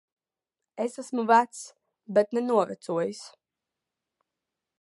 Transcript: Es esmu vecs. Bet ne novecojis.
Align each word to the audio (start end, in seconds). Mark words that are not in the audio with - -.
Es 0.85 0.97
esmu 1.03 1.25
vecs. 1.31 1.61
Bet 2.19 2.35
ne 2.39 2.45
novecojis. 2.49 3.23